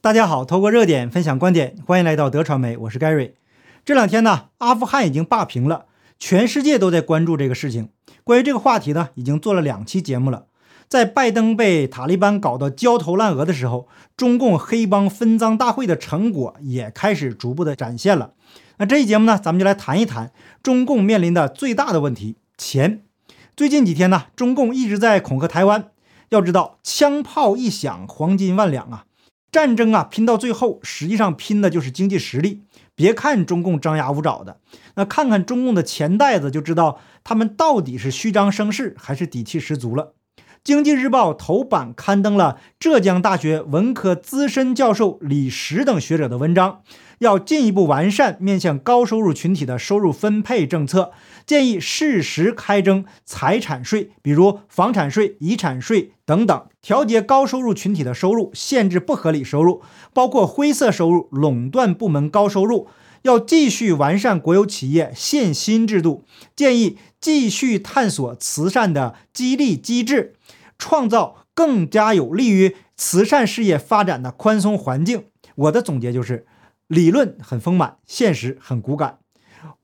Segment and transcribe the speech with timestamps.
[0.00, 3.32] 大家好，透过热点分享观点，欢迎来到德传媒，我是 Gary。
[3.84, 5.86] 这两天呢，阿富汗已经霸屏了，
[6.20, 7.88] 全世界都在关注这个事情。
[8.22, 10.44] 关于这个话题呢，已经做了两期节目了。
[10.88, 18.34] 在拜登被塔利班搞得焦头烂额的时候，中共黑帮分赃大会的成果也开始逐步的展现了。
[18.76, 20.30] 那这一节目呢，咱们就来谈一谈
[20.62, 23.02] 中共面临的最大的问题——钱。
[23.56, 25.90] 最近几天呢，中共一直在恐吓台湾。
[26.28, 29.06] 要知道，枪炮一响，黄金万两啊！
[29.50, 32.62] 战争啊，拼到最后，实际上拼的就是经济实力。
[32.94, 34.60] 别看中共张牙舞爪的，
[34.96, 40.14] 那看看中共的钱袋子，就知道他们到底是虚张声势，还是底气十足了。
[40.64, 46.82] 经济日报头版刊登了浙江大学文科资深教授李石等学者的文章。
[47.20, 51.10] 要进一步完善面向高收入群体的收入分配政策，
[51.44, 59.82] 建议适时开征财产税，比如房产税、遗产税等等，调节高收入群体的收入，限制不合理收入，
[60.12, 62.86] 包括灰色收入、垄断部门高收入。
[63.22, 66.22] 要继续完善国有企业限薪制度，
[66.54, 70.34] 建议继续探索慈善的激励机制，
[70.78, 75.24] 创造更加有利于慈善事业发展的宽松环境。
[75.54, 76.46] 我的总结就是。
[76.88, 79.18] 理论很丰满，现实很骨感，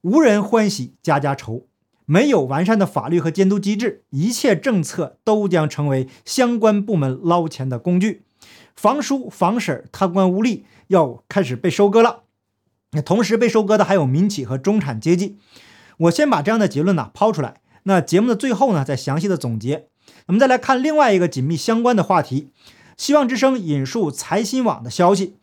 [0.00, 1.66] 无人欢喜家家愁。
[2.06, 8.22] 没有完善的法律和监督机制，一切政策都将成为相关部门捞钱的工具。
[8.74, 12.22] 房叔、房婶贪官污吏要开始被收割了。
[13.04, 15.36] 同时被收割的还有民企和中产阶级。
[15.98, 17.60] 我先把这样的结论呢抛出来。
[17.84, 19.88] 那节目的最后呢，再详细的总结。
[20.26, 22.50] 我们再来看另外一个紧密相关的话题。
[22.96, 25.36] 希望之声引述财新网的消息。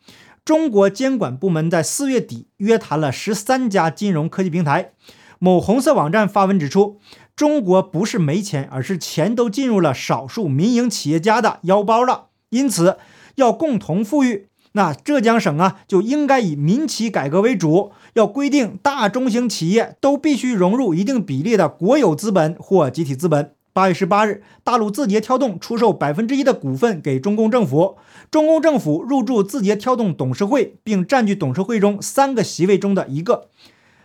[0.44, 4.92] 中国监管部门在四月底约谈了十三家金融科技平台。
[5.38, 7.00] 某红色网站发文指出，
[7.36, 12.28] 中国不是没钱，而是钱都进入了少数民营企业家的腰包了。
[12.50, 12.96] 因此，
[13.36, 23.52] 要共同富裕，那浙江省啊就应该以民企改革为主，要规定大中型企业都必须融入一定比例的国有资本或集体资本。
[23.74, 27.96] 八月十八日，大陆字节跳动出售百分之一的股份给中共政府，
[28.30, 33.48] 中共政府入驻字节跳动董事会，并占据董事会中三个席位中的一个，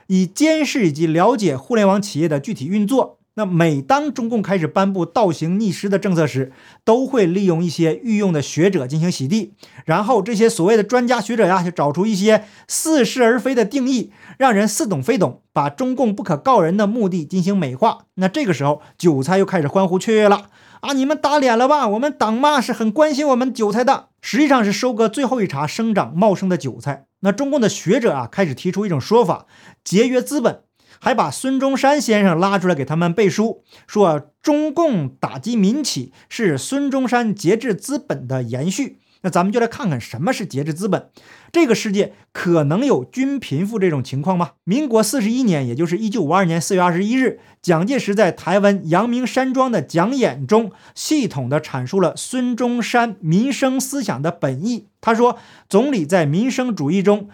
[0.08, 3.17] 以监视以及了解互联网企业的具体运作。
[3.38, 6.52] 那每当中共开始颁布倒行逆施的政策时，
[6.84, 9.54] 都会利用一些御用的学者进行洗地，
[9.86, 18.06] 然后这些所谓的专家学者呀，就找出一些似是而非的定义，让人似懂非懂，把中共不可告人的目的进行美化。
[18.16, 20.50] 那这个时候，韭菜又开始欢呼雀跃了
[20.82, 20.94] 啊！
[20.94, 21.88] 你们打脸了吧？
[21.88, 27.06] 我们党嘛是很关心我们韭菜的，实际上是收割最后一茬生长茂盛的韭菜。
[27.20, 29.46] 那中共的学者啊，开始提出一种说法：
[29.84, 30.62] 节约资本。
[31.00, 39.00] 还把孙中山先生拉出来给他们背书，说中共打击民企是孙中山节制资本的延续。
[39.22, 41.10] 那咱们就来看看什么是节制资本。
[41.52, 44.52] 这个世界可能有均贫富这种情况吗？
[44.64, 54.88] 民国四十一年，也就是一九五二年四月二十一日，蒋介石在台湾阳明山庄的讲演中，系统地阐述了孙中山民生思想的本意。
[55.02, 57.28] 他说，总理在民生主义中。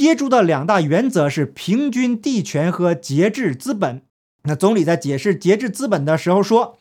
[0.00, 4.00] 接触的两大原则是平均地权和节制资本。
[4.44, 6.78] 那总理在解释节制资本的时候说，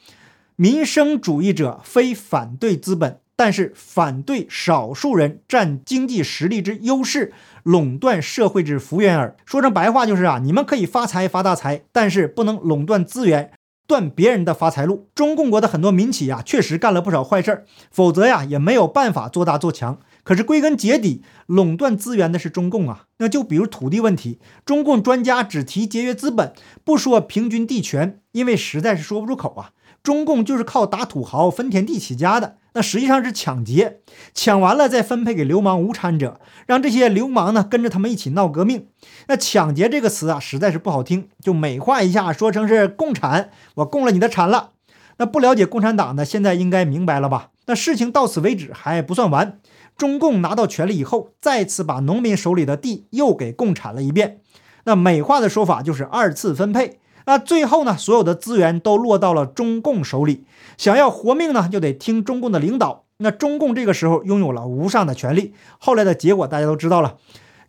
[0.56, 9.36] 民生主义者非反对资本，但是反对少数人占经济实力之优势，垄断社会之福源耳。
[9.46, 13.52] 说成白话就是啊，你们可以发财发大财，但是不能垄断资源，
[13.90, 15.10] 断别人的发财路。
[15.16, 19.98] 中共国的很多民企呀，确实干了不少坏事儿，否则呀，也没有办法做大做强。
[20.24, 23.06] 可是归根结底，垄断资源的是中共啊。
[23.18, 29.72] 那就比如土地问题，中共专家只提节约资本，不说平均地权，因为实在是说不出口啊。
[30.10, 34.00] 中共就是靠打土豪分田地起家的，那实际上是抢劫，
[34.34, 38.88] 抢完了再分配给流氓无产者，让这些流氓呢跟着他们一起闹革命。
[39.28, 44.72] 那抢劫这个词啊，实在是不好听，就美化一下，说成是共产，我共了你的产了。
[45.18, 47.52] 那不了解共产党的，现在应该明白了吧？
[47.68, 49.60] 那事情到此为止还不算完。
[49.96, 54.40] 中共拿到权力以后，再次把农民手里的地又给共产了一遍。
[54.86, 57.00] 那美化的说法就是二次分配。
[57.26, 60.46] 那最后呢，所有的资源都落到了中共手里。
[60.78, 63.06] 想要活命呢，就得听中共的领导。
[63.18, 65.54] 那中共这个时候拥有了无上的权力。
[65.78, 67.18] 后来的结果大家都知道了。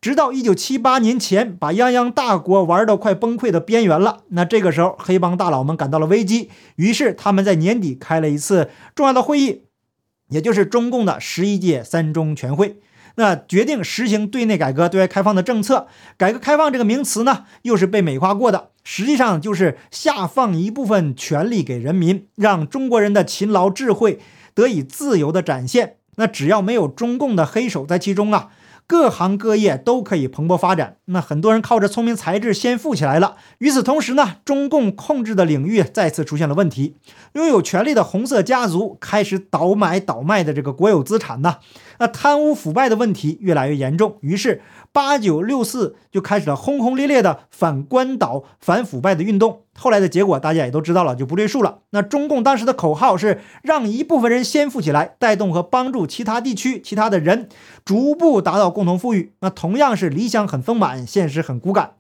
[0.01, 4.21] 直到一九七八年前，把泱泱大国玩到快崩溃的边缘了。
[4.29, 9.65] 那这个时候，黑帮大佬们感到了危机，于是他们在年底开了一次重要的会议。
[10.31, 12.79] 也就是中共的十一届三中全会，
[13.17, 15.87] 那决定实行对内改革、对外开放的政策。
[16.17, 24.19] 改革开放这个名词呢，又是被美化过的，实际上就是下放一部分权力给人民，让中国人的勤劳智慧
[24.55, 25.97] 得以自由的展现。
[26.17, 28.49] 那只要没有中共的黑手在其中啊。
[28.91, 33.37] 各行各业都可以蓬勃发展，那很多人靠着聪明才智先富起来了。
[33.59, 36.97] 与此同时呢，中共控制的领域再次出现了问题，
[37.35, 41.59] 拥有权力的红色家族开始倒买倒卖的这个国有资产呢，
[42.01, 44.61] 那贪污腐败的问题越来越严重，于是。
[44.93, 49.61] 八九六四就开始了轰轰烈烈的反关岛、反腐败的运动。
[49.79, 51.79] 后来的结果大家也都知道了，就不赘述了。
[51.91, 57.49] 那中共当时的口号是让一部分人先富起来，带动和帮助其他地区、其他的人
[57.85, 59.33] 逐步达到共同富裕。
[59.41, 61.93] 那同样是理想很丰满，现实很骨感。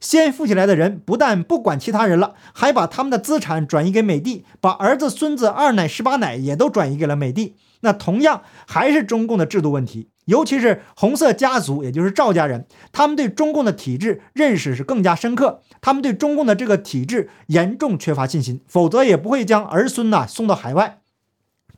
[0.00, 7.54] 先富起来的人不但不管其他人了，还把他们的资产转移给美帝，把儿子、孙子、二奶、十八奶也都转移给了美帝。
[7.80, 10.08] 那同样还是中共的制度问题。
[10.26, 20.98] 尤其是红色家族，也就是赵家人，他们对中共的体制认识是更加深刻，他们对中共的这个体制严重缺乏信心，否则也不会将儿孙呐送到海外。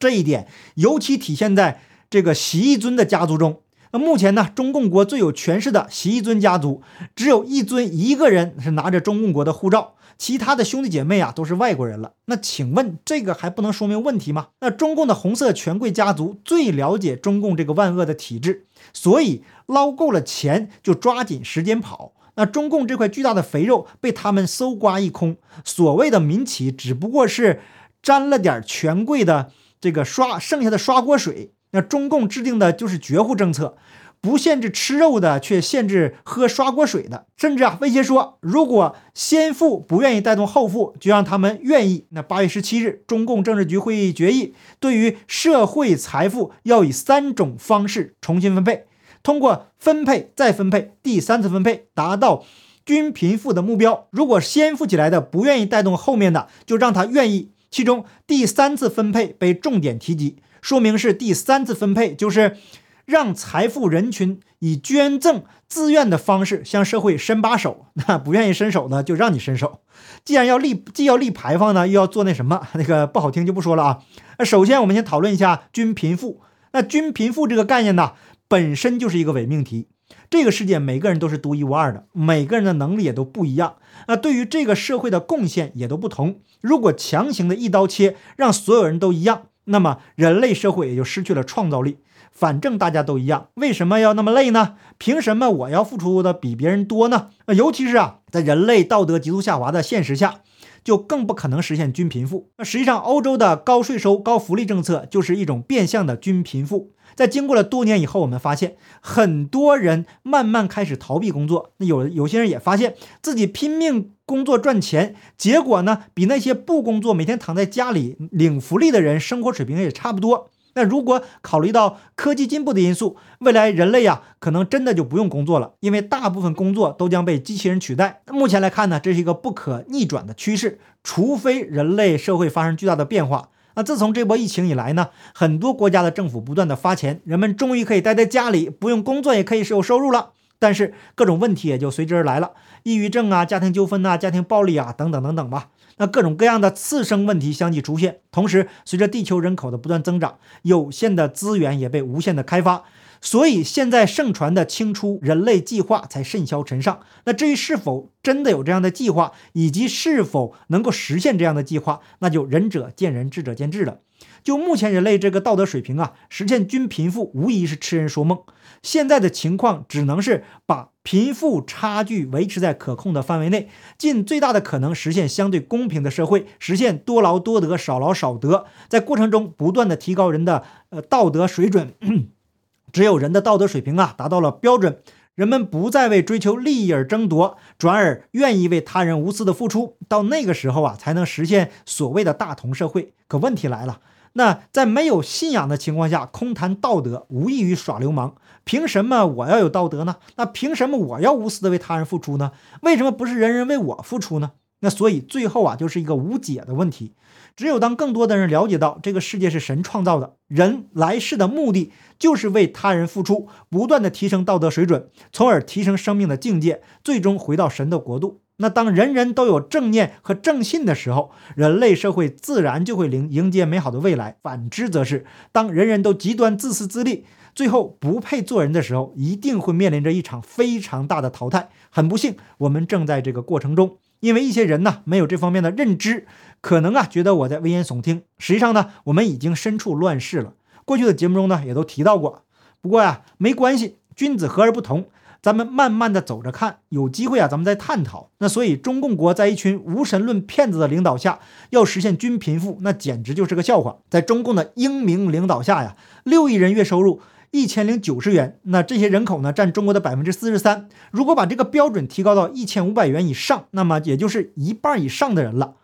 [0.01, 3.61] 这一点尤其体现在这个习义尊的家族中。
[3.93, 6.83] 那目前呢，中共国最有权势的习义尊家族，
[7.15, 9.95] 只有一尊一个人是拿着中共国的护照。
[10.21, 14.49] 其他的兄弟姐妹啊都是外国人了，那请问这个还不能说明问题吗？
[14.61, 22.13] 那中共的红色权贵家族最了解中共这个万恶的体制，所以捞够了钱就抓紧时间跑。
[22.35, 27.63] 那中共这块巨大的肥肉被他们搜刮一空，所谓的民企只不过是
[28.03, 29.51] 沾了点权贵的
[29.81, 31.55] 这个刷剩下的刷锅水。
[31.71, 33.79] 那中共制定的就是绝户政策。
[34.23, 42.05] 不限制吃肉的，却限制喝刷锅水的，甚至啊威胁说，如果先富不愿意带动后富，就让他们愿意。
[42.11, 48.85] 那八月十七日，中共政治局会议决议，对于社会财富要以三种方式重新分配，
[49.23, 52.45] 通过分配再分配，第三次分配达到
[52.85, 54.07] 均贫富的目标。
[54.11, 57.53] 如果先富起来的不愿意带动后面的，就让他愿意。
[57.71, 62.59] 其中第三次分配被重点提及，说明是第三次分配就是。
[63.05, 69.81] 让财富人群以捐赠、自愿的方式向社会伸把手， 那不愿意伸手呢，就让你伸手。
[70.25, 73.99] 既然要立，既要立牌坊呢，又要做那什么， 那个不好听就不说了啊。
[74.39, 76.41] 那首先我们先讨论一下均贫富。
[76.73, 78.13] 那均贫富这个概念呢，
[78.47, 79.89] 本身就是一个伪命题。
[80.29, 83.77] 这个世界每个人都是独一无二的，每个人的能力也都不一样，
[84.07, 86.41] 那对于这个社会的贡献也都不同。
[86.61, 91.99] 如果强行的一刀切，让所有人都一样，那么人类社会也就失去了创造力。
[92.31, 94.77] 反正大家都一样，为什么要那么累呢？
[94.99, 97.29] 凭什么我要付出的比别人多呢？
[97.49, 100.41] 尤其是啊，在人类道德急速下滑的现实下，
[100.83, 102.51] 就更不可能实现均贫富。
[102.57, 106.93] 那实际上，欧洲的高税收、高福利政策就是一种变相的均贫富。
[107.17, 111.73] 在经过了多年以后，我们发现很多人慢慢开始逃避工作。
[111.79, 120.50] 那有有些人也发现自己拼命工作赚钱，结果呢，比那些不工作、每天躺在家里领福利的人生活水平也差不多。
[120.75, 128.23] 那如果考虑到科技进步的因素，未来人类呀，可能真的就不用工作了，因为大部分工作都将被机器人取代。
[128.31, 133.49] 目前来看呢，这是一个不可逆转的趋势，除非人类社会发生巨大的变化。
[133.75, 140.31] 那自从这波疫情以来呢，很多国家的政府不断的发钱，人们终于可以待在家里，不用工作也可以是有收入了。
[140.59, 142.51] 但是各种问题也就随之而来了，
[142.83, 145.69] 抑郁症啊、家庭纠纷呐、家庭暴力啊等等等等吧。
[146.01, 152.85] 那各种各样的次生问题相继出现，同时随着地球人口的不断增长，有限的资源也被无限的开发，
[153.21, 157.01] 所以现在盛传的清除人类计划才甚嚣尘上。
[157.27, 163.99] 那至于是否真的有这样的计划，以及是否能够实现这样的计划，那就仁者见仁，智者见智了。
[164.43, 168.41] 就目前人类这个道德水平啊，实现均贫富无疑是痴人说梦。
[168.83, 170.90] 现在的情况只能是把。
[171.03, 181.95] 贫富差距维持在可控的范围内，尽最大的可能实现相对公平的社会，实现多劳多得、少劳少得，在过程中不断的提高人的呃道德水准。
[182.93, 185.01] 只有人的道德水平啊达到了标准，
[185.35, 189.97] 人们不再为追求利益而争夺，转而愿意为他人无私的付出。
[190.09, 193.15] 到那个时候啊，才能实现所谓的大同社会。
[193.27, 194.01] 可问题来了。
[194.35, 198.35] 那在没有信仰的情况下，空谈道德无异于耍流氓。
[198.65, 200.17] 凭什么我要有道德呢？
[200.37, 202.53] 那凭什么我要无私的为他人付出呢？
[202.83, 204.53] 为什么不是人人为我付出呢？
[204.81, 207.15] 那所以最后啊，就是一个无解的问题。
[207.57, 218.41] 只有当更多的人了解到这个世界是神创造的，人来世的目的就是为他人付出，不断的提升道德水准，从而提升生命的境界，最终回到神的国度。
[218.63, 224.37] 那当人人都有正念和正信的时候，人类社会自然就会迎迎接美好的未来。
[224.43, 227.25] 反之则是，当人人都极端自私自利，
[227.55, 231.71] 最后不配做人的时候，一定会面临着一场非常大的淘汰。
[231.89, 236.27] 很不幸，我们正在这个过程中，因为一些人呢没有这方面的认知，
[236.61, 238.25] 可能啊觉得我在危言耸听。
[238.37, 240.53] 实际上呢，我们已经身处乱世了。
[240.85, 242.45] 过去的节目中呢也都提到过。
[242.83, 245.07] 不过呀，没关系，君子和而不同。
[245.43, 248.29] 咱们慢慢的走着看，有机会啊，咱们再探讨。
[248.39, 251.39] 那所以，中共国在一群无神论骗子的领导下，
[251.71, 253.97] 要实现均贫富，那简直就是个笑话。
[254.11, 257.21] 在中共的英明领导下呀，六亿人月收入
[257.51, 260.89] 一千零九十元，那这些人口呢，占中国的百分之四十三。
[261.11, 265.77] 如果把这个标准提高到一千五百元以上，那么也就是一半以上的人了。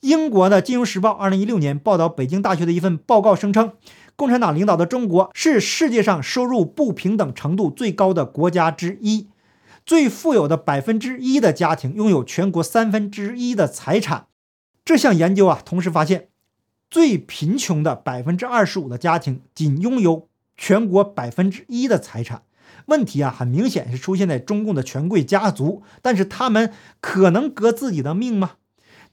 [0.00, 3.72] 英国的《金融时报》二零一六年报道，北京大学的一份报告声称。
[4.16, 9.28] 共产党领导的中国是世界上收入不平等程度最高的国家之一，
[9.84, 14.28] 最富有的百分之一的家庭拥有全国三分之一的财产。
[14.84, 16.28] 这项研究啊，同时发现，
[16.88, 22.42] 最贫穷的百分之二十五的家庭仅拥有全国百分之一的财产。
[22.86, 28.52] 问题啊，很明显是出现在中共的权贵家族，但是他们可能革自己的命吗？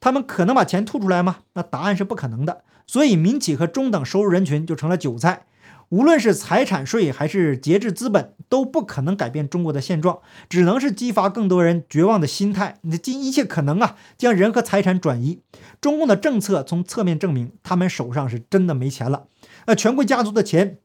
[0.00, 1.40] 他们可能把钱吐出来吗？
[1.54, 2.64] 那答案是不可能的。
[2.86, 5.46] 所以，民企和中等收入人群就成了韭菜。
[5.90, 12.78] 无论是财产税还是节制资本，都不可能改变中国的现状，只能是激发更多人绝望的心态。
[12.82, 15.42] 你尽一切可能啊，将人和财产转移。
[15.80, 19.26] 中共的政策从侧面证明，他们手上是真的没钱了。
[19.66, 20.78] 那权贵家族的钱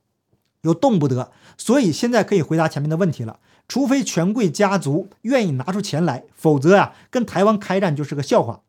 [0.61, 3.39] 又动不得，所以现在可以回答前面的问题了。
[3.67, 8.61] 除非权贵家族愿意拿出钱来，否则啊，跟台湾开战就是个笑话。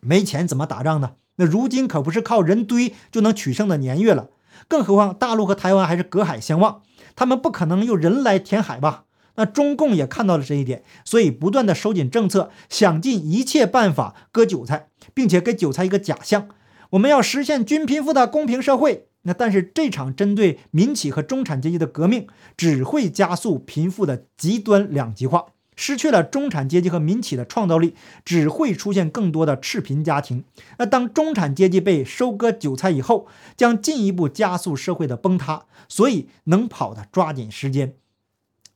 [0.00, 1.12] 没钱怎么打仗呢？
[1.36, 4.28] 那如今可不是靠人堆就能取胜的年月了，
[4.68, 6.82] 更何况大陆和台湾还是隔海相望，
[7.14, 9.04] 他们不可能用人来填海吧？
[9.36, 16.48] 那中共也看到了这一点，所以不断的收紧政策，想尽一切办法割韭菜，并且给韭菜一个假象：
[16.90, 19.08] 我们要实现均贫富的公平社会。
[19.22, 25.46] 那但是这场针对民企和中产阶级的革命，只会加速贫富的极端两极化。
[25.76, 30.42] 失去了中产阶级和民企的创造力，只会出现更多的赤贫家庭。
[30.78, 35.66] 那当中产阶级被收割韭菜以后，将进一步加速社会的崩塌。
[35.88, 37.94] 所以，能跑的抓紧时间，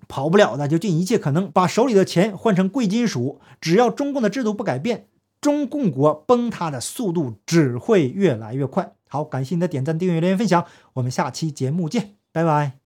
[0.06, 3.40] 跑不了的就尽一切可能把手里的钱换成贵金属。
[3.60, 5.08] 只要中共的制度不改变，
[5.40, 8.92] 中共国崩塌的速度只会越来越快。
[9.08, 12.78] 好，感谢你的点赞、订阅、留言、分享，我们下期节目见，拜拜。